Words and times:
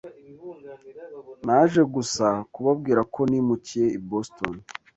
Naje 1.45 1.81
gusa 1.95 2.27
kubabwira 2.53 3.01
ko 3.13 3.19
nimukiye 3.29 3.87
i 3.97 3.99
Boston. 4.09 4.53